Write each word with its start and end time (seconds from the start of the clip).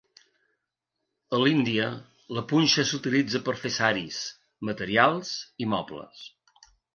A 1.37 1.41
l'Índia, 1.43 1.89
la 2.37 2.43
punxa 2.53 2.85
s'utilitza 2.93 3.43
per 3.51 3.55
fer 3.67 3.73
saris, 3.77 4.23
materials 4.71 5.35
i 5.67 5.69
mobles. 5.77 6.27